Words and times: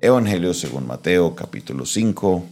Evangelio 0.00 0.54
según 0.54 0.86
Mateo 0.86 1.34
capítulo 1.34 1.84
5, 1.84 2.44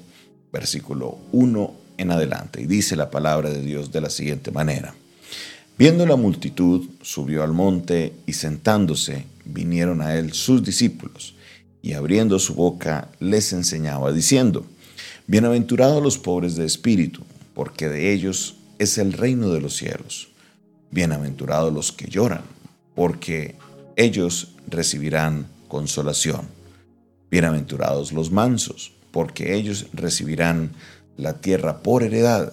versículo 0.53 1.19
1 1.31 1.75
en 1.97 2.11
adelante. 2.11 2.61
Y 2.61 2.67
dice 2.67 2.97
la 2.97 3.09
palabra 3.09 3.51
de 3.51 3.63
Dios 3.63 3.93
de 3.93 4.01
la 4.01 4.11
siguiente 4.11 4.51
manera. 4.51 4.97
Viendo 5.79 6.07
la 6.07 6.17
multitud, 6.17 6.89
subió 7.03 7.45
al 7.45 7.53
monte 7.53 8.15
y 8.27 8.33
sentándose, 8.33 9.27
vinieron 9.45 10.01
a 10.01 10.17
él 10.17 10.33
sus 10.33 10.65
discípulos, 10.65 11.35
y 11.83 11.93
abriendo 11.93 12.41
su 12.41 12.55
boca 12.55 13.11
les 13.21 13.53
enseñaba, 13.53 14.13
diciendo, 14.13 14.67
Bienaventurados 15.29 16.03
los 16.03 16.19
pobres 16.19 16.57
de 16.57 16.67
espíritu, 16.67 17.23
porque 17.55 17.89
de 17.89 18.13
ellos 18.13 18.57
es 18.81 18.99
el 18.99 19.13
reino 19.13 19.51
de 19.51 19.61
los 19.61 19.77
cielos. 19.77 20.31
Bienaventurados 20.91 21.73
los 21.73 21.93
que 21.93 22.09
lloran, 22.09 22.43
porque 22.97 23.55
ellos 23.95 24.49
recibirán 24.67 25.47
consolación. 25.69 26.56
Bienaventurados 27.31 28.13
los 28.13 28.31
mansos, 28.31 28.93
porque 29.11 29.55
ellos 29.55 29.87
recibirán 29.93 30.71
la 31.17 31.41
tierra 31.41 31.83
por 31.83 32.03
heredad. 32.03 32.53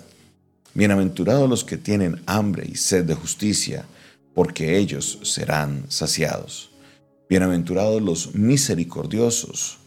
Bienaventurados 0.74 1.48
los 1.48 1.64
que 1.64 1.78
tienen 1.78 2.22
hambre 2.26 2.68
y 2.68 2.76
sed 2.76 3.06
de 3.06 3.14
justicia, 3.14 3.86
porque 4.34 4.78
ellos 4.78 5.20
serán 5.24 5.86
saciados. 5.90 6.72
Bienaventurados 7.30 8.02
los 8.02 8.34
misericordiosos, 8.34 9.78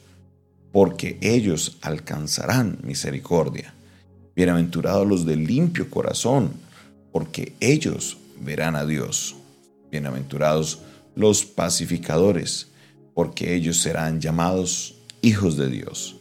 porque 0.70 1.18
ellos 1.20 1.78
alcanzarán 1.80 2.78
misericordia. 2.82 3.74
Bienaventurados 4.36 5.06
los 5.06 5.26
de 5.26 5.36
limpio 5.36 5.90
corazón, 5.90 6.52
porque 7.10 7.54
ellos 7.58 8.18
verán 8.40 8.76
a 8.76 8.86
Dios. 8.86 9.34
Bienaventurados 9.90 10.80
los 11.14 11.44
pacificadores, 11.44 12.68
porque 13.16 13.54
ellos 13.54 13.78
serán 13.78 14.20
llamados 14.20 14.94
hijos 15.22 15.56
de 15.56 15.70
Dios. 15.70 16.16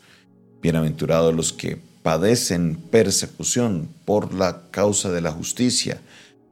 Bienaventurados 0.62 1.36
los 1.36 1.52
que 1.52 1.78
padecen 2.02 2.78
persecución 2.90 3.90
por 4.06 4.34
la 4.34 4.62
causa 4.72 5.12
de 5.12 5.20
la 5.20 5.34
justicia, 5.34 6.00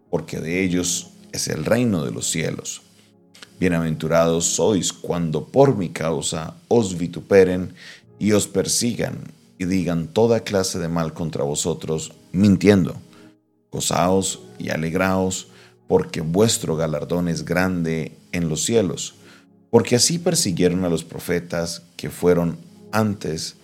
porque 0.10 0.42
de 0.42 0.62
ellos 0.62 1.12
es 1.32 1.48
el 1.48 1.64
reino 1.64 2.04
de 2.04 2.12
los 2.12 2.30
cielos. 2.30 2.82
Bienaventurados 3.58 4.44
sois 4.44 4.92
cuando 4.92 5.46
por 5.46 5.78
mi 5.78 5.92
causa 5.92 6.56
os 6.68 6.98
vituperen 6.98 7.74
y 8.20 8.34
os 8.34 8.46
persigan 8.46 9.20
y 9.58 9.64
digan 9.64 10.08
toda 10.08 10.42
clase 10.42 10.78
de 10.78 10.90
mal 10.90 11.14
contra 11.14 11.46
vosotros, 11.46 12.12
mintiendo. 12.34 12.98
Gozaos 13.72 14.42
y 14.60 14.72
alegraos, 14.72 15.48
porque 15.88 16.20
vuestro 16.20 16.76
galardón 16.76 17.30
es 17.30 17.46
grande 17.46 18.18
en 18.34 18.50
los 18.50 18.66
cielos, 18.66 19.16
porque 19.74 19.96
así 19.96 20.20
persiguieron 20.20 20.86
a 20.86 20.90
los 20.90 21.04
profetas 21.04 21.82
que 21.98 22.12
fueron 22.12 22.60
antes 22.92 23.56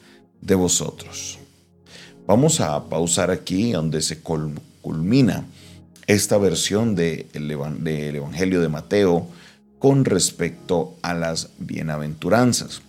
de 0.42 0.56
vosotros. 0.56 1.38
Vamos 2.26 2.62
a 2.62 2.90
pausar 2.90 3.30
aquí 3.30 3.74
donde 3.74 4.02
se 4.02 4.20
culmina 4.20 5.46
esta 6.08 6.40
versión 6.40 6.96
del 6.96 7.52
Evangelio 7.52 8.60
de 8.60 8.70
Mateo 8.70 9.28
con 9.78 10.04
respecto 10.04 10.98
a 11.04 11.14
las 11.14 11.52
bienaventuranzas. 11.60 12.82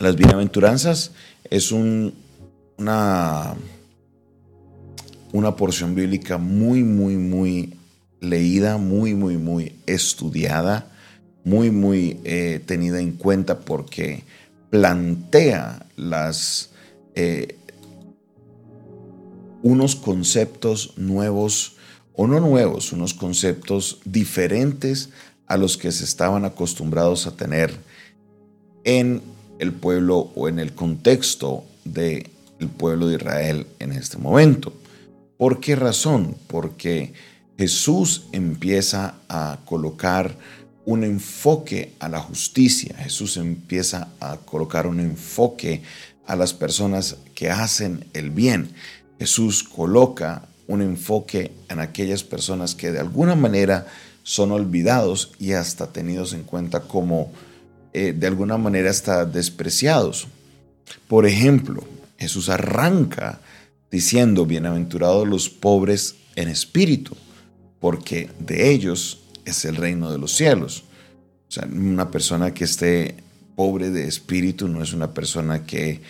Las 0.00 0.16
bienaventuranzas 0.16 1.12
es 1.50 1.70
una, 1.70 3.54
una 5.32 5.54
porción 5.54 5.94
bíblica 5.94 6.36
muy, 6.36 6.82
muy, 6.82 7.14
muy 7.14 7.74
leída, 8.18 8.76
muy, 8.76 9.14
muy, 9.14 9.36
muy 9.36 9.76
estudiada, 9.86 10.88
muy, 11.44 11.70
muy 11.70 12.20
eh, 12.24 12.60
tenida 12.64 13.00
en 13.00 13.12
cuenta 13.12 13.60
porque 13.60 14.24
plantea 14.70 15.86
eh, 17.14 17.56
unos 19.62 19.96
conceptos 19.96 20.94
nuevos, 20.96 21.76
o 22.14 22.26
no 22.26 22.40
nuevos, 22.40 22.92
unos 22.92 23.14
conceptos 23.14 24.00
diferentes 24.04 25.10
a 25.46 25.56
los 25.56 25.76
que 25.76 25.92
se 25.92 26.04
estaban 26.04 26.44
acostumbrados 26.44 27.26
a 27.26 27.36
tener 27.36 27.74
en 28.84 29.22
el 29.58 29.72
pueblo 29.72 30.30
o 30.34 30.48
en 30.48 30.58
el 30.58 30.72
contexto 30.72 31.64
del 31.84 32.26
pueblo 32.76 33.08
de 33.08 33.16
Israel 33.16 33.66
en 33.78 33.92
este 33.92 34.18
momento. 34.18 34.72
¿Por 35.36 35.60
qué 35.60 35.76
razón? 35.76 36.36
Porque 36.46 37.12
Jesús 37.58 38.26
empieza 38.32 39.14
a 39.28 39.58
colocar 39.64 40.36
un 40.84 41.04
enfoque 41.04 41.94
a 42.00 42.08
la 42.08 42.20
justicia, 42.20 42.96
Jesús 42.98 43.36
empieza 43.36 44.08
a 44.20 44.36
colocar 44.38 44.86
un 44.86 45.00
enfoque 45.00 45.82
a 46.26 46.36
las 46.36 46.52
personas 46.52 47.16
que 47.34 47.50
hacen 47.50 48.04
el 48.14 48.30
bien. 48.30 48.70
Jesús 49.18 49.62
coloca 49.62 50.48
un 50.66 50.82
enfoque 50.82 51.52
en 51.68 51.80
aquellas 51.80 52.24
personas 52.24 52.74
que 52.74 52.90
de 52.90 53.00
alguna 53.00 53.34
manera 53.34 53.86
son 54.22 54.52
olvidados 54.52 55.32
y 55.38 55.52
hasta 55.52 55.92
tenidos 55.92 56.32
en 56.32 56.42
cuenta 56.42 56.80
como 56.80 57.32
eh, 57.92 58.14
de 58.16 58.26
alguna 58.26 58.56
manera 58.56 58.90
hasta 58.90 59.24
despreciados. 59.24 60.28
Por 61.08 61.26
ejemplo, 61.26 61.84
Jesús 62.18 62.48
arranca 62.48 63.40
diciendo, 63.90 64.46
bienaventurados 64.46 65.28
los 65.28 65.50
pobres 65.50 66.16
en 66.36 66.48
espíritu, 66.48 67.16
porque 67.80 68.30
de 68.38 68.70
ellos 68.70 69.21
es 69.44 69.64
el 69.64 69.76
reino 69.76 70.10
de 70.10 70.18
los 70.18 70.32
cielos. 70.32 70.84
O 71.48 71.52
sea, 71.52 71.66
una 71.70 72.10
persona 72.10 72.54
que 72.54 72.64
esté 72.64 73.16
pobre 73.56 73.90
de 73.90 74.08
espíritu 74.08 74.68
no 74.68 74.82
es 74.82 74.92
una 74.92 75.12
persona 75.12 75.64
que 75.64 76.00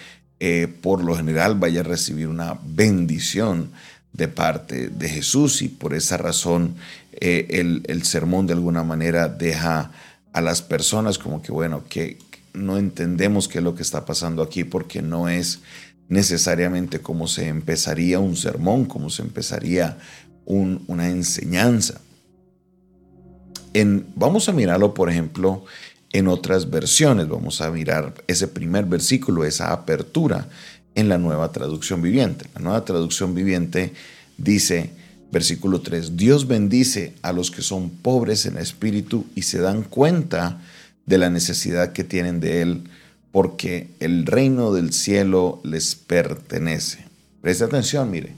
eh, 0.41 0.69
por 0.81 1.04
lo 1.04 1.16
general 1.16 1.56
vaya 1.59 1.81
a 1.81 1.84
recibir 1.84 2.28
una 2.28 2.59
bendición 2.65 3.70
de 4.12 4.28
parte 4.28 4.88
de 4.88 5.09
Jesús 5.09 5.62
y 5.62 5.69
por 5.69 5.94
esa 5.94 6.16
razón 6.16 6.75
eh, 7.12 7.82
el, 7.87 8.04
sermón 8.04 8.47
de 8.47 8.53
alguna 8.53 8.82
manera 8.82 9.28
deja 9.28 9.91
a 10.32 10.41
las 10.41 10.62
personas 10.62 11.19
como 11.19 11.43
que, 11.43 11.53
bueno, 11.53 11.84
que 11.88 12.19
no 12.54 12.78
entendemos 12.78 13.49
qué 13.49 13.59
es 13.59 13.64
lo 13.64 13.75
que 13.75 13.82
está 13.82 14.04
pasando 14.04 14.43
aquí 14.43 14.64
porque 14.64 15.00
no 15.03 15.28
es 15.28 15.60
necesariamente 16.09 17.00
como 17.00 17.26
se 17.28 17.49
empezaría 17.49 18.19
un 18.19 18.37
sermón, 18.37 18.84
como 18.84 19.10
se 19.10 19.22
empezaría 19.22 19.99
una 20.44 21.09
enseñanza. 21.09 22.00
Vamos 24.14 24.48
a 24.48 24.52
mirarlo, 24.52 24.94
por 24.94 25.10
ejemplo, 25.10 25.64
en 26.12 26.28
otras 26.28 26.70
versiones. 26.70 27.28
Vamos 27.28 27.60
a 27.60 27.70
mirar 27.70 28.14
ese 28.26 28.48
primer 28.48 28.84
versículo, 28.84 29.44
esa 29.44 29.72
apertura 29.72 30.48
en 30.94 31.08
la 31.08 31.18
nueva 31.18 31.52
traducción 31.52 32.02
viviente. 32.02 32.46
La 32.54 32.60
nueva 32.60 32.84
traducción 32.84 33.34
viviente 33.34 33.92
dice, 34.36 34.90
versículo 35.30 35.80
3, 35.80 36.16
Dios 36.16 36.46
bendice 36.46 37.14
a 37.22 37.32
los 37.32 37.50
que 37.50 37.62
son 37.62 37.90
pobres 37.90 38.46
en 38.46 38.58
espíritu 38.58 39.26
y 39.34 39.42
se 39.42 39.58
dan 39.58 39.82
cuenta 39.82 40.60
de 41.06 41.18
la 41.18 41.30
necesidad 41.30 41.92
que 41.92 42.04
tienen 42.04 42.40
de 42.40 42.62
Él, 42.62 42.82
porque 43.32 43.88
el 44.00 44.26
reino 44.26 44.72
del 44.72 44.92
cielo 44.92 45.60
les 45.64 45.94
pertenece. 45.94 47.06
Presta 47.40 47.64
atención, 47.64 48.10
mire. 48.10 48.34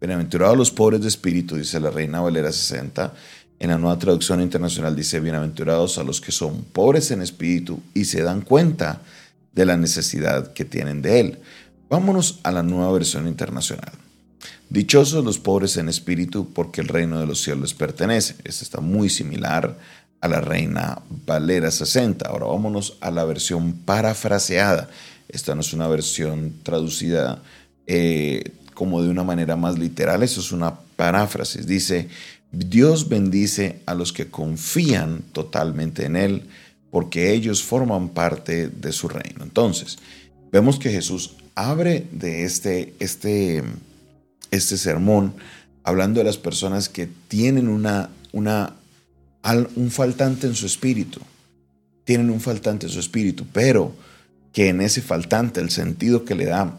Bienaventurados 0.00 0.56
los 0.56 0.70
pobres 0.70 1.00
de 1.00 1.08
espíritu, 1.08 1.56
dice 1.56 1.80
la 1.80 1.90
Reina 1.90 2.20
Valera 2.20 2.52
60, 2.52 3.12
en 3.60 3.70
la 3.70 3.78
nueva 3.78 3.98
traducción 3.98 4.40
internacional 4.40 4.94
dice, 4.94 5.20
bienaventurados 5.20 5.98
a 5.98 6.04
los 6.04 6.20
que 6.20 6.32
son 6.32 6.62
pobres 6.62 7.10
en 7.10 7.22
espíritu 7.22 7.80
y 7.92 8.04
se 8.04 8.22
dan 8.22 8.42
cuenta 8.42 9.00
de 9.52 9.66
la 9.66 9.76
necesidad 9.76 10.52
que 10.52 10.64
tienen 10.64 11.02
de 11.02 11.20
Él. 11.20 11.38
Vámonos 11.88 12.38
a 12.44 12.52
la 12.52 12.62
nueva 12.62 12.92
versión 12.92 13.26
internacional. 13.26 13.92
Dichosos 14.70 15.24
los 15.24 15.38
pobres 15.38 15.76
en 15.76 15.88
espíritu 15.88 16.52
porque 16.52 16.80
el 16.80 16.88
reino 16.88 17.18
de 17.18 17.26
los 17.26 17.42
cielos 17.42 17.74
pertenece. 17.74 18.36
Esta 18.44 18.62
está 18.62 18.80
muy 18.80 19.08
similar 19.08 19.76
a 20.20 20.28
la 20.28 20.40
Reina 20.40 21.00
Valera 21.26 21.70
60. 21.70 22.28
Ahora 22.28 22.46
vámonos 22.46 22.98
a 23.00 23.10
la 23.10 23.24
versión 23.24 23.72
parafraseada. 23.72 24.88
Esta 25.28 25.54
no 25.54 25.62
es 25.62 25.72
una 25.72 25.88
versión 25.88 26.54
traducida 26.62 27.42
eh, 27.86 28.52
como 28.74 29.02
de 29.02 29.08
una 29.08 29.24
manera 29.24 29.56
más 29.56 29.76
literal, 29.76 30.22
eso 30.22 30.40
es 30.40 30.52
una 30.52 30.74
paráfrasis. 30.94 31.66
Dice, 31.66 32.08
Dios 32.52 33.08
bendice 33.08 33.82
a 33.86 33.94
los 33.94 34.12
que 34.12 34.28
confían 34.28 35.22
totalmente 35.32 36.06
en 36.06 36.16
Él, 36.16 36.48
porque 36.90 37.32
ellos 37.32 37.62
forman 37.62 38.08
parte 38.08 38.68
de 38.68 38.92
su 38.92 39.08
reino. 39.08 39.44
Entonces, 39.44 39.98
vemos 40.50 40.78
que 40.78 40.90
Jesús 40.90 41.36
abre 41.54 42.06
de 42.12 42.44
este, 42.44 42.94
este, 42.98 43.62
este 44.50 44.76
sermón 44.78 45.34
hablando 45.82 46.20
de 46.20 46.24
las 46.24 46.38
personas 46.38 46.88
que 46.88 47.08
tienen 47.28 47.68
una, 47.68 48.10
una, 48.32 48.74
un 49.74 49.90
faltante 49.90 50.46
en 50.46 50.54
su 50.54 50.66
espíritu, 50.66 51.20
tienen 52.04 52.30
un 52.30 52.40
faltante 52.40 52.86
en 52.86 52.92
su 52.92 53.00
espíritu, 53.00 53.46
pero 53.52 53.94
que 54.52 54.68
en 54.68 54.80
ese 54.80 55.02
faltante 55.02 55.60
el 55.60 55.70
sentido 55.70 56.24
que 56.24 56.34
le 56.34 56.46
da 56.46 56.78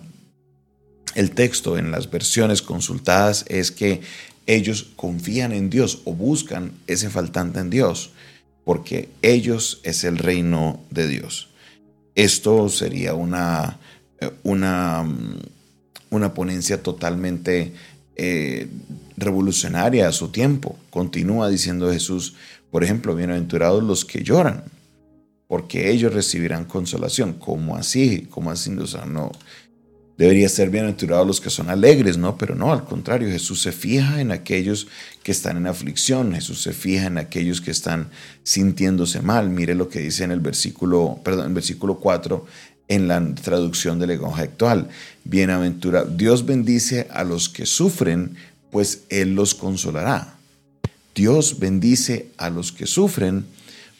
el 1.15 1.31
texto 1.31 1.77
en 1.77 1.91
las 1.91 2.09
versiones 2.09 2.61
consultadas 2.61 3.45
es 3.47 3.71
que 3.71 4.01
ellos 4.45 4.87
confían 4.95 5.51
en 5.51 5.69
Dios 5.69 6.01
o 6.05 6.13
buscan 6.13 6.71
ese 6.87 7.09
faltante 7.09 7.59
en 7.59 7.69
Dios, 7.69 8.11
porque 8.63 9.09
ellos 9.21 9.79
es 9.83 10.03
el 10.03 10.17
reino 10.17 10.81
de 10.89 11.07
Dios. 11.07 11.49
Esto 12.15 12.67
sería 12.69 13.13
una, 13.13 13.79
una, 14.43 15.07
una 16.09 16.33
ponencia 16.33 16.81
totalmente 16.81 17.73
eh, 18.15 18.67
revolucionaria 19.17 20.07
a 20.07 20.11
su 20.11 20.29
tiempo. 20.29 20.77
Continúa 20.89 21.49
diciendo 21.49 21.91
Jesús, 21.91 22.35
por 22.71 22.83
ejemplo, 22.83 23.15
bienaventurados 23.15 23.83
los 23.83 24.03
que 24.03 24.23
lloran, 24.23 24.63
porque 25.47 25.91
ellos 25.91 26.13
recibirán 26.13 26.65
consolación. 26.65 27.33
¿Cómo 27.33 27.75
así? 27.75 28.27
¿Cómo 28.29 28.51
así? 28.51 28.75
O 28.77 28.87
sea, 28.87 29.05
no. 29.05 29.31
Debería 30.19 30.49
ser 30.49 30.69
bienaventurados 30.69 31.25
los 31.25 31.39
que 31.39 31.49
son 31.49 31.69
alegres, 31.69 32.17
¿no? 32.17 32.37
Pero 32.37 32.53
no, 32.53 32.73
al 32.73 32.83
contrario, 32.83 33.29
Jesús 33.29 33.61
se 33.61 33.71
fija 33.71 34.19
en 34.19 34.31
aquellos 34.31 34.89
que 35.23 35.31
están 35.31 35.55
en 35.55 35.65
aflicción, 35.65 36.35
Jesús 36.35 36.61
se 36.61 36.73
fija 36.73 37.05
en 37.05 37.17
aquellos 37.17 37.61
que 37.61 37.71
están 37.71 38.09
sintiéndose 38.43 39.21
mal. 39.21 39.49
Mire 39.49 39.75
lo 39.75 39.87
que 39.87 39.99
dice 39.99 40.25
en 40.25 40.31
el 40.31 40.41
versículo, 40.41 41.21
perdón, 41.23 41.45
en 41.45 41.53
versículo 41.53 41.99
4, 41.99 42.45
en 42.89 43.07
la 43.07 43.33
traducción 43.33 43.97
del 43.97 44.09
lenguaje 44.09 44.41
actual. 44.41 44.89
Bienaventura, 45.23 46.03
Dios 46.03 46.45
bendice 46.45 47.07
a 47.11 47.23
los 47.23 47.47
que 47.47 47.65
sufren, 47.65 48.35
pues 48.71 49.03
Él 49.07 49.35
los 49.35 49.55
consolará. 49.55 50.35
Dios 51.15 51.59
bendice 51.59 52.27
a 52.35 52.49
los 52.49 52.73
que 52.73 52.87
sufren, 52.87 53.45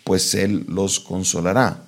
pues 0.03 0.35
Él 0.35 0.65
los 0.67 0.99
consolará. 0.99 1.85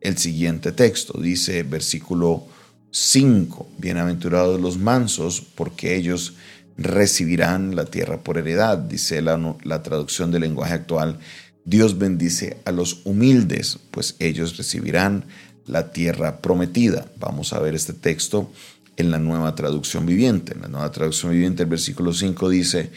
El 0.00 0.16
siguiente 0.16 0.72
texto 0.72 1.20
dice, 1.20 1.64
versículo 1.64 2.53
5. 2.96 3.70
Bienaventurados 3.78 4.60
los 4.60 4.78
mansos, 4.78 5.42
porque 5.56 5.96
ellos 5.96 6.34
recibirán 6.78 7.74
la 7.74 7.86
tierra 7.86 8.22
por 8.22 8.38
heredad, 8.38 8.78
dice 8.78 9.20
la, 9.20 9.56
la 9.64 9.82
traducción 9.82 10.30
del 10.30 10.42
lenguaje 10.42 10.74
actual. 10.74 11.18
Dios 11.64 11.98
bendice 11.98 12.58
a 12.64 12.70
los 12.70 13.00
humildes, 13.04 13.80
pues 13.90 14.14
ellos 14.20 14.56
recibirán 14.56 15.24
la 15.66 15.90
tierra 15.90 16.40
prometida. 16.40 17.06
Vamos 17.18 17.52
a 17.52 17.58
ver 17.58 17.74
este 17.74 17.94
texto 17.94 18.52
en 18.96 19.10
la 19.10 19.18
nueva 19.18 19.56
traducción 19.56 20.06
viviente. 20.06 20.54
En 20.54 20.60
la 20.60 20.68
nueva 20.68 20.92
traducción 20.92 21.32
viviente, 21.32 21.64
el 21.64 21.70
versículo 21.70 22.12
5 22.12 22.48
dice, 22.48 22.92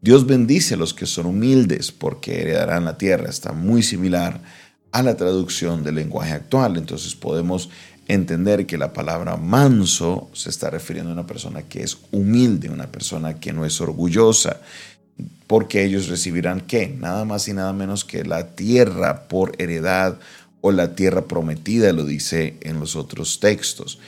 Dios 0.00 0.26
bendice 0.26 0.72
a 0.72 0.78
los 0.78 0.94
que 0.94 1.04
son 1.04 1.26
humildes 1.26 1.92
porque 1.92 2.40
heredarán 2.40 2.86
la 2.86 2.96
tierra. 2.96 3.28
Está 3.28 3.52
muy 3.52 3.82
similar 3.82 4.40
a 4.90 5.02
la 5.02 5.16
traducción 5.16 5.82
del 5.82 5.96
lenguaje 5.96 6.32
actual. 6.32 6.78
Entonces 6.78 7.14
podemos 7.14 7.68
entender 8.08 8.66
que 8.66 8.78
la 8.78 8.92
palabra 8.92 9.36
manso 9.36 10.28
se 10.32 10.50
está 10.50 10.70
refiriendo 10.70 11.10
a 11.10 11.14
una 11.14 11.26
persona 11.26 11.62
que 11.62 11.82
es 11.82 11.98
humilde, 12.10 12.68
una 12.68 12.86
persona 12.86 13.40
que 13.40 13.52
no 13.52 13.64
es 13.64 13.80
orgullosa, 13.80 14.60
porque 15.46 15.84
ellos 15.84 16.08
recibirán 16.08 16.60
qué? 16.60 16.88
Nada 16.88 17.24
más 17.24 17.48
y 17.48 17.52
nada 17.52 17.72
menos 17.72 18.04
que 18.04 18.24
la 18.24 18.54
tierra 18.54 19.28
por 19.28 19.52
heredad 19.60 20.18
o 20.60 20.72
la 20.72 20.94
tierra 20.94 21.26
prometida, 21.26 21.92
lo 21.92 22.04
dice 22.04 22.56
en 22.62 22.80
los 22.80 22.96
otros 22.96 23.40
textos. 23.40 23.98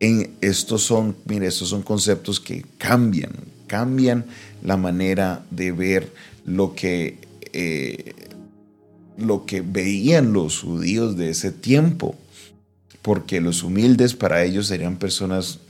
Estos 0.00 0.82
son, 0.82 1.16
mire, 1.26 1.46
estos 1.46 1.68
son 1.68 1.82
conceptos 1.82 2.40
que 2.40 2.64
cambian, 2.78 3.32
cambian 3.66 4.24
la 4.62 4.76
manera 4.76 5.44
de 5.50 5.72
ver 5.72 6.12
lo 6.44 6.74
que, 6.74 7.18
eh, 7.52 8.14
lo 9.18 9.44
que 9.46 9.60
veían 9.60 10.32
los 10.32 10.60
judíos 10.60 11.16
de 11.16 11.30
ese 11.30 11.52
tiempo 11.52 12.16
porque 13.02 13.40
los 13.40 13.62
humildes 13.62 14.14
para 14.14 14.44
ellos 14.44 14.66
serían 14.66 14.96
personas 14.96 15.60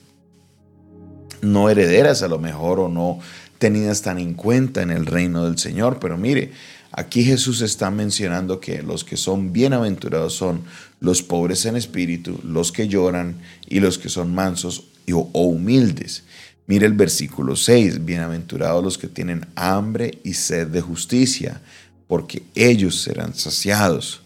no 1.43 1.71
herederas 1.71 2.23
a 2.23 2.29
lo 2.29 2.39
mejor 2.39 2.81
o 2.81 2.89
no 2.89 3.19
tenidas 3.59 4.03
tan 4.03 4.19
en 4.19 4.35
cuenta 4.35 4.83
en 4.83 4.91
el 4.91 5.07
reino 5.07 5.45
del 5.45 5.59
Señor. 5.59 5.99
Pero 6.01 6.17
mire, 6.17 6.53
aquí 6.93 7.23
Jesús 7.23 7.61
está 7.61 7.91
mencionando 7.91 8.61
que 8.61 8.83
los 8.83 9.05
que 9.05 9.17
son 9.17 9.53
bienaventurados 9.53 10.35
son 10.35 10.63
los 10.99 11.23
pobres 11.23 11.65
en 11.67 11.77
espíritu, 11.77 12.41
los 12.45 12.73
que 12.73 12.89
lloran 12.89 13.37
y 13.69 13.81
los 13.81 13.99
que 13.99 14.09
son 14.09 14.35
mansos 14.35 14.87
o 15.13 15.43
humildes. 15.43 16.25
Mire 16.67 16.87
el 16.87 16.93
versículo 16.93 17.57
6, 17.57 18.05
bienaventurados 18.05 18.83
los 18.85 18.97
que 18.97 19.09
tienen 19.09 19.47
hambre 19.57 20.19
y 20.23 20.35
sed 20.35 20.69
de 20.69 20.81
justicia, 20.81 21.61
porque 22.07 22.45
ellos 22.55 23.03
serán 23.03 23.35
saciados. 23.35 24.23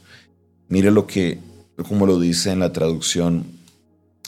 Mire 0.68 0.90
lo 0.90 1.06
que 1.06 1.38
como 1.82 2.06
lo 2.06 2.20
dice 2.20 2.52
en 2.52 2.60
la 2.60 2.72
traducción 2.72 3.46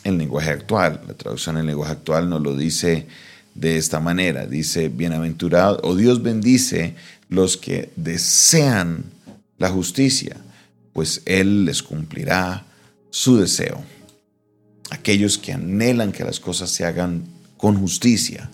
en 0.05 0.19
lenguaje 0.19 0.51
actual. 0.51 1.01
La 1.07 1.15
traducción 1.15 1.59
en 1.59 1.67
lenguaje 1.67 1.93
actual 1.93 2.29
nos 2.29 2.43
lo 2.43 2.57
dice 2.57 3.07
de 3.55 3.77
esta 3.77 4.01
manera. 4.01 4.47
Dice, 4.47 4.89
bienaventurado, 4.89 5.81
o 5.83 5.97
Dios 5.97 6.23
bendice 6.23 6.95
los 7.29 7.57
que 7.57 7.91
desean 7.97 9.05
la 9.59 9.71
justicia, 9.71 10.37
pues 10.93 11.23
Él 11.25 11.65
les 11.65 11.83
cumplirá 11.83 12.65
su 13.11 13.37
deseo. 13.37 13.83
Aquellos 14.91 15.39
que 15.39 15.53
anhelan 15.53 16.13
que 16.13 16.25
las 16.25 16.39
cosas 16.39 16.71
se 16.71 16.85
hagan 16.85 17.25
con 17.57 17.77
justicia, 17.77 18.49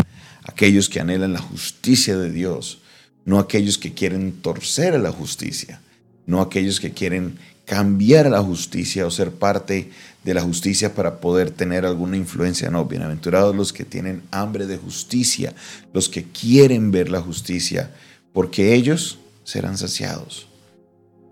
aquellos 0.44 0.88
que 0.88 1.00
anhelan 1.00 1.34
la 1.34 1.40
justicia 1.40 2.16
de 2.16 2.30
Dios, 2.30 2.78
no 3.24 3.38
aquellos 3.38 3.76
que 3.76 3.92
quieren 3.92 4.32
torcer 4.40 4.94
a 4.94 4.98
la 4.98 5.12
justicia, 5.12 5.80
no 6.26 6.40
aquellos 6.40 6.80
que 6.80 6.92
quieren 6.92 7.38
cambiar 7.72 8.28
la 8.28 8.42
justicia 8.42 9.06
o 9.06 9.10
ser 9.10 9.30
parte 9.30 9.88
de 10.24 10.34
la 10.34 10.42
justicia 10.42 10.94
para 10.94 11.20
poder 11.20 11.50
tener 11.50 11.86
alguna 11.86 12.19
influencia. 12.19 12.69
No, 12.69 12.84
bienaventurados 12.84 13.56
los 13.56 13.72
que 13.72 13.86
tienen 13.86 14.20
hambre 14.30 14.66
de 14.66 14.76
justicia, 14.76 15.54
los 15.94 16.10
que 16.10 16.24
quieren 16.24 16.90
ver 16.90 17.08
la 17.08 17.22
justicia, 17.22 17.90
porque 18.34 18.74
ellos 18.74 19.20
serán 19.44 19.78
saciados. 19.78 20.48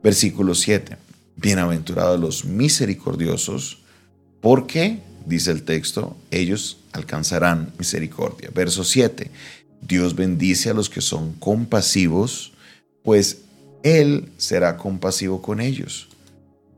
Versículo 0.02 0.54
7. 0.54 0.96
Bienaventurados 1.37 2.19
los 2.19 2.46
misericordiosos, 2.46 3.82
porque, 4.40 5.00
dice 5.26 5.50
el 5.50 5.64
texto, 5.64 6.16
ellos 6.31 6.78
alcanzarán 6.92 7.70
misericordia. 7.76 8.48
Verso 8.54 8.82
7. 8.82 9.31
Dios 9.82 10.16
bendice 10.16 10.70
a 10.70 10.75
los 10.75 10.88
que 10.88 11.02
son 11.02 11.34
compasivos, 11.34 12.54
pues 13.02 13.42
Él 13.82 14.32
será 14.38 14.78
compasivo 14.78 15.42
con 15.42 15.60
ellos. 15.60 16.09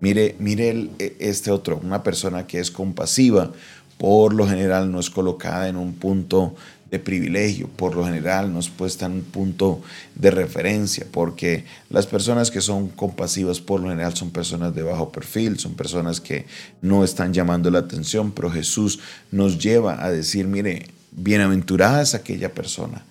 Mire, 0.03 0.35
mire 0.41 0.91
e, 0.99 1.17
este 1.21 1.53
otro, 1.53 1.81
una 1.83 2.03
persona 2.03 2.45
que 2.45 2.59
es 2.59 2.73
compasiva, 2.73 3.53
por 3.99 4.35
lo 4.35 4.49
general 4.49 4.91
no 4.91 4.99
es 4.99 5.11
colocada 5.11 5.69
en 5.69 5.77
un 5.77 5.95
punto 5.95 6.57
de 6.91 6.99
privilegio, 6.99 7.69
por 7.69 7.95
lo 7.95 8.05
general 8.05 8.53
no 8.53 8.59
es 8.59 8.69
puesta 8.69 9.07
en 9.07 9.13
un 9.13 9.23
punto 9.23 9.81
de 10.17 10.33
referencia, 10.33 11.07
porque 11.09 11.65
las 11.89 12.09
personas 12.09 12.51
que 12.51 12.61
son 12.61 12.89
compasivas 12.89 13.61
por 13.61 13.81
lo 13.81 13.91
general 13.91 14.17
son 14.17 14.33
personas 14.33 14.75
de 14.75 14.83
bajo 14.83 15.13
perfil, 15.13 15.61
son 15.61 15.75
personas 15.75 16.21
que 16.21 16.47
no 16.81 17.05
están 17.05 17.33
llamando 17.33 17.71
la 17.71 17.79
atención, 17.79 18.33
pero 18.33 18.51
Jesús 18.51 18.99
nos 19.31 19.61
lleva 19.61 20.05
a 20.05 20.11
decir, 20.11 20.49
mire, 20.49 20.89
bienaventurada 21.13 22.03
es 22.03 22.17
aquella 22.17 22.53
persona 22.53 23.05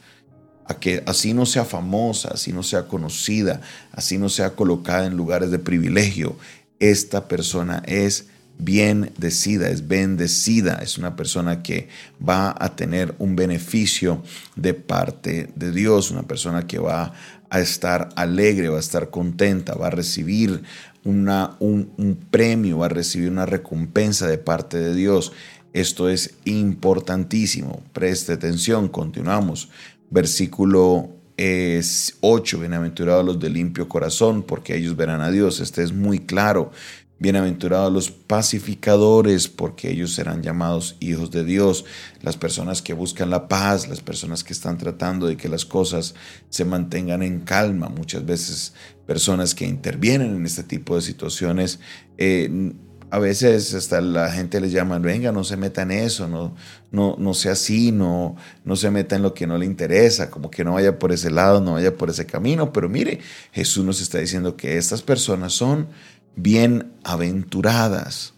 a 0.67 0.79
que 0.79 1.03
así 1.05 1.33
no 1.33 1.45
sea 1.45 1.65
famosa, 1.65 2.29
así 2.33 2.53
no 2.53 2.63
sea 2.63 2.87
conocida, 2.87 3.61
así 3.91 4.17
no 4.17 4.29
sea 4.29 4.51
colocada 4.51 5.05
en 5.05 5.17
lugares 5.17 5.51
de 5.51 5.59
privilegio, 5.59 6.35
esta 6.81 7.27
persona 7.27 7.83
es 7.85 8.27
bendecida, 8.57 9.69
es 9.69 9.87
bendecida, 9.87 10.79
es 10.81 10.97
una 10.97 11.15
persona 11.15 11.63
que 11.63 11.87
va 12.27 12.55
a 12.59 12.75
tener 12.75 13.15
un 13.19 13.35
beneficio 13.35 14.23
de 14.55 14.73
parte 14.73 15.51
de 15.55 15.71
Dios, 15.71 16.11
una 16.11 16.23
persona 16.23 16.65
que 16.67 16.79
va 16.79 17.13
a 17.49 17.59
estar 17.59 18.09
alegre, 18.15 18.69
va 18.69 18.77
a 18.77 18.81
estar 18.81 19.09
contenta, 19.11 19.75
va 19.75 19.87
a 19.87 19.91
recibir 19.91 20.63
una, 21.03 21.55
un, 21.59 21.93
un 21.97 22.15
premio, 22.15 22.79
va 22.79 22.87
a 22.87 22.89
recibir 22.89 23.29
una 23.29 23.45
recompensa 23.45 24.27
de 24.27 24.39
parte 24.39 24.77
de 24.77 24.95
Dios. 24.95 25.33
Esto 25.73 26.09
es 26.09 26.35
importantísimo. 26.45 27.83
Preste 27.93 28.33
atención, 28.33 28.89
continuamos. 28.89 29.69
Versículo 30.09 31.20
es 31.41 32.17
8, 32.21 32.59
bienaventurados 32.59 33.25
los 33.25 33.39
de 33.39 33.49
limpio 33.49 33.89
corazón, 33.89 34.43
porque 34.43 34.77
ellos 34.77 34.95
verán 34.95 35.21
a 35.21 35.31
Dios. 35.31 35.59
Este 35.59 35.81
es 35.81 35.91
muy 35.91 36.19
claro. 36.19 36.71
Bienaventurados 37.17 37.91
los 37.91 38.11
pacificadores, 38.11 39.47
porque 39.47 39.89
ellos 39.89 40.13
serán 40.13 40.43
llamados 40.43 40.97
hijos 40.99 41.31
de 41.31 41.43
Dios. 41.43 41.83
Las 42.21 42.37
personas 42.37 42.83
que 42.83 42.93
buscan 42.93 43.31
la 43.31 43.47
paz, 43.47 43.87
las 43.87 44.01
personas 44.01 44.43
que 44.43 44.53
están 44.53 44.77
tratando 44.77 45.25
de 45.25 45.35
que 45.35 45.49
las 45.49 45.65
cosas 45.65 46.13
se 46.49 46.63
mantengan 46.63 47.23
en 47.23 47.39
calma. 47.39 47.89
Muchas 47.89 48.23
veces 48.23 48.73
personas 49.07 49.55
que 49.55 49.65
intervienen 49.65 50.35
en 50.35 50.45
este 50.45 50.63
tipo 50.63 50.95
de 50.95 51.01
situaciones 51.01 51.79
eh, 52.19 52.71
a 53.11 53.19
veces 53.19 53.73
hasta 53.73 53.99
la 53.99 54.31
gente 54.31 54.61
les 54.61 54.71
llama, 54.71 54.97
venga, 54.97 55.33
no 55.33 55.43
se 55.43 55.57
meta 55.57 55.81
en 55.81 55.91
eso, 55.91 56.29
no, 56.29 56.55
no, 56.91 57.17
no 57.19 57.33
sea 57.33 57.51
así, 57.51 57.91
no, 57.91 58.37
no 58.63 58.77
se 58.77 58.89
meta 58.89 59.17
en 59.17 59.21
lo 59.21 59.33
que 59.33 59.45
no 59.45 59.57
le 59.57 59.65
interesa, 59.65 60.31
como 60.31 60.49
que 60.49 60.63
no 60.63 60.75
vaya 60.75 60.97
por 60.97 61.11
ese 61.11 61.29
lado, 61.29 61.59
no 61.59 61.73
vaya 61.73 61.93
por 61.97 62.09
ese 62.09 62.25
camino. 62.25 62.71
Pero 62.71 62.87
mire, 62.87 63.19
Jesús 63.51 63.83
nos 63.83 63.99
está 63.99 64.19
diciendo 64.19 64.55
que 64.55 64.77
estas 64.77 65.01
personas 65.01 65.51
son 65.51 65.89
bienaventuradas. 66.37 68.33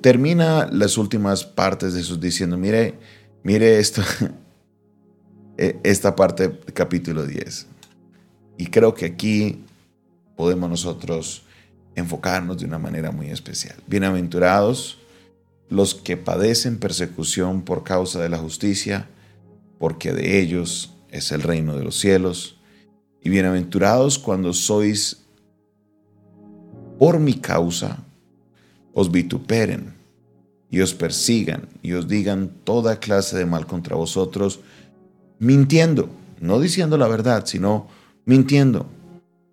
Termina 0.00 0.66
las 0.72 0.96
últimas 0.96 1.44
partes 1.44 1.92
de 1.92 2.00
Jesús 2.00 2.18
diciendo, 2.18 2.56
mire, 2.56 2.94
mire 3.42 3.78
esto, 3.78 4.00
e, 5.58 5.78
esta 5.82 6.16
parte 6.16 6.58
capítulo 6.72 7.26
10. 7.26 7.66
Y 8.56 8.68
creo 8.68 8.94
que 8.94 9.04
aquí 9.04 9.64
podemos 10.34 10.70
nosotros 10.70 11.42
enfocarnos 11.94 12.58
de 12.58 12.66
una 12.66 12.78
manera 12.78 13.10
muy 13.10 13.30
especial. 13.30 13.76
Bienaventurados 13.86 14.98
los 15.68 15.94
que 15.94 16.16
padecen 16.16 16.78
persecución 16.78 17.62
por 17.62 17.84
causa 17.84 18.20
de 18.20 18.28
la 18.28 18.38
justicia, 18.38 19.08
porque 19.78 20.12
de 20.12 20.40
ellos 20.40 20.94
es 21.10 21.32
el 21.32 21.42
reino 21.42 21.76
de 21.76 21.84
los 21.84 21.98
cielos. 21.98 22.58
Y 23.22 23.30
bienaventurados 23.30 24.18
cuando 24.18 24.52
sois 24.52 25.24
por 26.98 27.18
mi 27.18 27.34
causa, 27.34 28.04
os 28.92 29.10
vituperen 29.10 29.94
y 30.70 30.80
os 30.80 30.92
persigan 30.92 31.68
y 31.82 31.92
os 31.92 32.08
digan 32.08 32.50
toda 32.64 33.00
clase 33.00 33.38
de 33.38 33.46
mal 33.46 33.66
contra 33.66 33.96
vosotros, 33.96 34.60
mintiendo, 35.38 36.10
no 36.40 36.60
diciendo 36.60 36.98
la 36.98 37.08
verdad, 37.08 37.46
sino 37.46 37.88
mintiendo. 38.24 38.86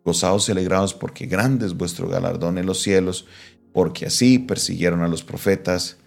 Gozaos 0.08 0.48
y 0.48 0.54
alegraos 0.54 0.94
porque 0.94 1.26
grande 1.26 1.66
es 1.66 1.76
vuestro 1.76 2.08
galardón 2.08 2.58
en 2.58 2.66
los 2.66 2.82
cielos, 2.82 3.26
porque 3.74 4.06
así 4.06 4.40
persiguieron 4.40 5.02
a 5.02 5.10
los 5.10 5.22
profetas 5.22 5.98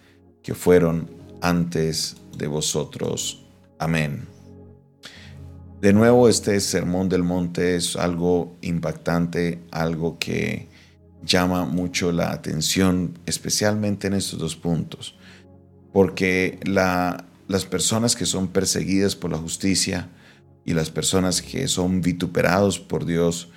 que 0.41 0.55
fueron 0.55 1.07
antes 1.39 2.15
de 2.35 2.47
vosotros. 2.47 3.45
Amén. 3.77 4.27
De 5.81 5.93
nuevo, 5.93 6.27
este 6.27 6.59
sermón 6.61 7.09
del 7.09 7.21
monte 7.21 7.75
es 7.75 7.95
algo 7.95 8.55
impactante, 8.61 9.59
algo 9.69 10.17
que 10.17 10.67
llama 11.23 11.65
mucho 11.65 12.11
la 12.11 12.31
atención, 12.31 13.19
especialmente 13.27 14.07
en 14.07 14.13
estos 14.13 14.39
dos 14.39 14.55
puntos, 14.55 15.15
porque 15.93 16.59
las 16.65 17.65
personas 17.65 18.15
que 18.15 18.25
son 18.25 18.47
perseguidas 18.47 19.15
por 19.15 19.29
la 19.29 19.37
justicia 19.37 20.09
y 20.65 20.73
las 20.73 20.89
personas 20.89 21.43
que 21.43 21.67
son 21.67 22.01
vituperados 22.01 22.79
por 22.79 23.05
Dios, 23.05 23.49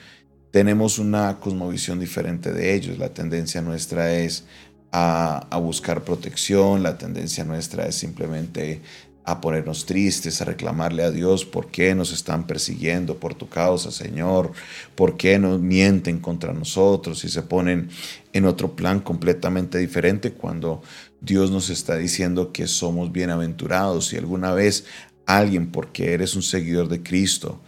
tenemos 0.55 1.01
una 1.01 1.41
cosmovisión 1.41 1.99
diferente 1.99 2.53
de 2.53 2.77
ellos. 2.77 2.97
La 2.97 3.09
tendencia 3.09 3.61
nuestra 3.61 4.15
es 4.15 4.45
a, 4.93 5.49
buscar 5.61 6.05
protección, 6.05 6.85
la 6.85 6.97
tendencia 6.97 7.43
nuestra 7.43 7.87
es 7.87 7.97
simplemente 7.97 8.81
a 9.25 9.41
ponernos 9.41 9.85
tristes, 9.85 10.41
a 10.41 10.45
reclamarle 10.45 11.03
a 11.03 11.11
Dios 11.11 11.45
por 11.45 11.73
qué 11.73 11.97
nos 11.97 12.13
están 12.13 12.47
persiguiendo 12.47 13.19
por 13.19 13.35
tu 13.35 13.49
causa, 13.49 13.91
Señor, 13.91 14.53
por 14.95 15.17
qué 15.17 15.41
nos 15.41 15.61
mienten 15.61 16.21
contra 16.21 16.53
nosotros 16.53 17.25
y 17.25 17.31
se 17.31 17.43
ponen 17.43 17.89
en 18.33 18.45
otro 18.45 18.77
plan 18.77 19.01
completamente 19.01 19.79
diferente 19.79 20.35
cuando 20.35 20.83
Dios 21.21 21.51
nos 21.51 21.69
está 21.69 21.97
diciendo 21.97 22.53
que 22.53 22.69
somos 22.69 23.11
bienaventurados. 23.11 24.07
Si 24.07 24.17
alguna 24.17 24.53
vez 24.53 24.85
alguien, 25.27 25.73
porque 25.73 26.13
eres 26.13 26.37
un 26.37 26.43
seguidor 26.45 26.87
de 26.87 27.03
Cristo, 27.03 27.61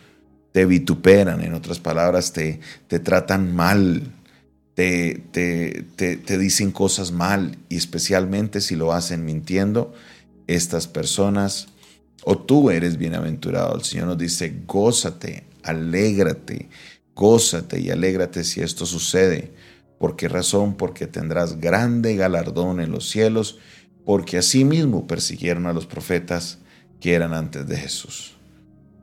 te 0.56 0.64
vituperan, 0.64 1.42
en 1.42 1.52
otras 1.52 1.80
palabras, 1.80 2.32
te, 2.32 2.60
te 2.88 2.98
tratan 2.98 3.54
mal, 3.54 4.04
te, 4.72 5.22
te, 5.30 5.84
te, 5.96 6.38
dicen 6.38 6.72
cosas 6.72 7.12
mal 7.12 7.58
y 7.68 7.76
especialmente 7.76 8.62
si 8.62 8.74
lo 8.74 8.94
hacen 8.94 9.26
mintiendo, 9.26 9.92
estas 10.46 10.86
personas, 10.86 11.68
o 12.24 12.38
tú 12.38 12.70
eres 12.70 12.96
bienaventurado. 12.96 13.76
El 13.76 13.84
Señor 13.84 14.06
nos 14.06 14.16
dice, 14.16 14.62
gózate, 14.66 15.44
alégrate, 15.62 16.70
gózate 17.14 17.78
y 17.78 17.90
alégrate 17.90 18.42
si 18.42 18.62
esto 18.62 18.86
sucede. 18.86 19.52
¿Por 19.98 20.16
qué 20.16 20.26
razón? 20.26 20.78
Porque 20.78 21.06
tendrás 21.06 21.60
grande 21.60 22.16
galardón 22.16 22.80
en 22.80 22.92
los 22.92 23.10
cielos, 23.10 23.58
porque 24.06 24.38
asimismo 24.38 25.06
persiguieron 25.06 25.66
a 25.66 25.74
los 25.74 25.84
profetas 25.84 26.60
que 26.98 27.12
eran 27.12 27.34
antes 27.34 27.66
de 27.66 27.76
Jesús. 27.76 28.35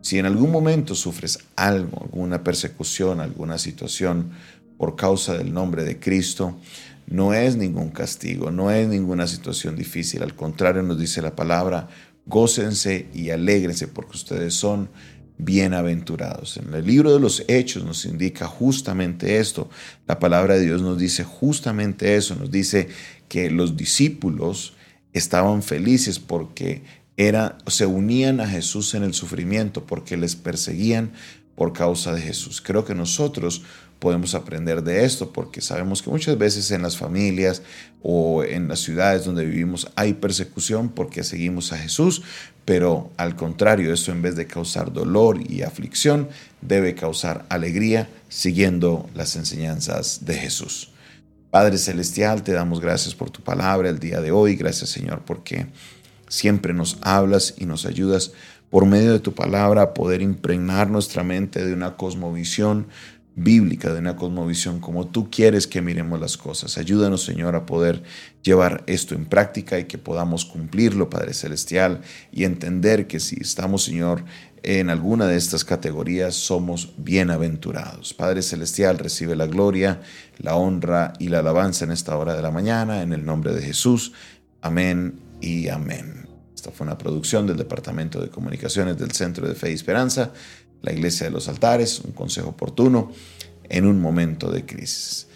Si 0.03 0.19
en 0.19 0.25
algún 0.25 0.51
momento 0.51 0.95
sufres 0.95 1.39
algo, 1.55 2.03
alguna 2.03 2.43
persecución, 2.43 3.21
alguna 3.21 3.57
situación 3.57 4.31
por 4.77 4.97
causa 4.97 5.37
del 5.37 5.53
nombre 5.53 5.85
de 5.85 5.97
Cristo, 5.97 6.59
no 7.07 7.33
es 7.33 7.55
ningún 7.55 7.89
castigo, 7.89 8.51
no 8.51 8.69
es 8.69 8.85
ninguna 8.89 9.27
situación 9.27 9.77
difícil. 9.77 10.21
Al 10.21 10.35
contrario, 10.35 10.83
nos 10.83 10.99
dice 10.99 11.21
la 11.21 11.37
palabra, 11.37 11.87
gócense 12.25 13.07
y 13.13 13.29
alégrense 13.29 13.87
porque 13.87 14.17
ustedes 14.17 14.53
son 14.53 14.89
bienaventurados. 15.37 16.57
En 16.57 16.73
el 16.73 16.85
libro 16.85 17.13
de 17.13 17.21
los 17.21 17.45
Hechos 17.47 17.85
nos 17.85 18.03
indica 18.03 18.45
justamente 18.45 19.37
esto. 19.37 19.69
La 20.05 20.19
palabra 20.19 20.55
de 20.55 20.65
Dios 20.65 20.81
nos 20.81 20.97
dice 20.97 21.23
justamente 21.23 22.17
eso. 22.17 22.35
Nos 22.35 22.51
dice 22.51 22.89
que 23.29 23.49
los 23.49 23.77
discípulos 23.77 24.73
estaban 25.13 25.63
felices 25.63 26.19
porque 26.19 26.83
era, 27.17 27.57
se 27.67 27.85
unían 27.85 28.39
a 28.39 28.47
Jesús 28.47 28.93
en 28.95 29.03
el 29.03 29.13
sufrimiento, 29.13 29.85
porque 29.85 30.17
les 30.17 30.35
perseguían 30.35 31.11
por 31.55 31.73
causa 31.73 32.13
de 32.13 32.21
Jesús. 32.21 32.61
Creo 32.61 32.85
que 32.85 32.95
nosotros 32.95 33.63
podemos 33.99 34.35
aprender 34.35 34.83
de 34.83 35.05
esto, 35.05 35.31
porque 35.31 35.61
sabemos 35.61 36.01
que 36.01 36.09
muchas 36.09 36.37
veces 36.37 36.71
en 36.71 36.81
las 36.81 36.97
familias 36.97 37.61
o 38.01 38.43
en 38.43 38.67
las 38.67 38.79
ciudades 38.79 39.23
donde 39.23 39.45
vivimos 39.45 39.87
hay 39.95 40.13
persecución 40.13 40.89
porque 40.89 41.23
seguimos 41.23 41.71
a 41.71 41.77
Jesús, 41.77 42.21
pero 42.65 43.11
al 43.15 43.37
contrario, 43.37 43.93
esto 43.93 44.11
en 44.11 44.21
vez 44.21 44.35
de 44.35 44.45
causar 44.45 44.91
dolor 44.91 45.39
y 45.49 45.61
aflicción, 45.61 46.27
debe 46.61 46.95
causar 46.95 47.45
alegría 47.47 48.09
siguiendo 48.27 49.09
las 49.15 49.37
enseñanzas 49.37 50.25
de 50.25 50.35
Jesús. 50.35 50.89
Padre 51.49 51.77
Celestial, 51.77 52.43
te 52.43 52.51
damos 52.51 52.81
gracias 52.81 53.15
por 53.15 53.29
tu 53.29 53.41
palabra 53.41 53.87
el 53.87 53.99
día 53.99 54.19
de 54.19 54.31
hoy, 54.31 54.55
gracias 54.55 54.89
Señor 54.89 55.21
porque 55.25 55.67
siempre 56.33 56.73
nos 56.73 56.97
hablas 57.01 57.53
y 57.57 57.67
nos 57.67 57.85
ayudas 57.85 58.31
por 58.71 58.87
medio 58.87 59.13
de 59.13 59.19
tu 59.19 59.33
palabra 59.35 59.83
a 59.83 59.93
poder 59.93 60.23
impregnar 60.23 60.89
nuestra 60.89 61.23
mente 61.23 61.63
de 61.63 61.73
una 61.73 61.95
cosmovisión 61.95 62.87
bíblica, 63.35 63.93
de 63.93 63.99
una 63.99 64.15
cosmovisión 64.15 64.79
como 64.79 65.05
tú 65.07 65.29
quieres 65.29 65.67
que 65.67 65.83
miremos 65.83 66.19
las 66.19 66.37
cosas. 66.37 66.79
Ayúdanos, 66.79 67.23
Señor, 67.23 67.55
a 67.55 67.67
poder 67.67 68.01
llevar 68.41 68.83
esto 68.87 69.13
en 69.13 69.25
práctica 69.25 69.77
y 69.77 69.85
que 69.85 69.99
podamos 69.99 70.43
cumplirlo, 70.45 71.07
Padre 71.07 71.35
Celestial, 71.35 72.01
y 72.31 72.45
entender 72.45 73.05
que 73.05 73.19
si 73.19 73.37
estamos, 73.39 73.83
Señor, 73.83 74.23
en 74.63 74.89
alguna 74.89 75.27
de 75.27 75.37
estas 75.37 75.63
categorías, 75.63 76.33
somos 76.33 76.93
bienaventurados. 76.97 78.15
Padre 78.15 78.41
Celestial, 78.41 78.97
recibe 78.97 79.35
la 79.35 79.45
gloria, 79.45 80.01
la 80.39 80.55
honra 80.55 81.13
y 81.19 81.27
la 81.27 81.39
alabanza 81.39 81.85
en 81.85 81.91
esta 81.91 82.17
hora 82.17 82.35
de 82.35 82.41
la 82.41 82.49
mañana, 82.49 83.03
en 83.03 83.13
el 83.13 83.23
nombre 83.23 83.53
de 83.53 83.61
Jesús. 83.61 84.13
Amén 84.61 85.19
y 85.41 85.67
amén. 85.67 86.22
Esta 86.63 86.71
fue 86.71 86.87
una 86.87 86.97
producción 86.97 87.45
del 87.45 87.57
Departamento 87.57 88.21
de 88.21 88.29
Comunicaciones 88.29 88.97
del 88.97 89.11
Centro 89.11 89.45
de 89.45 89.53
Fe 89.53 89.71
y 89.71 89.73
Esperanza 89.73 90.31
la 90.81 90.93
iglesia 90.93 91.25
de 91.25 91.31
los 91.33 91.49
altares, 91.49 91.99
un 91.99 92.13
consejo 92.13 92.51
oportuno 92.51 93.11
en 93.65 93.85
un 93.85 93.99
momento 93.99 94.49
de 94.49 94.65
crisis. 94.65 95.27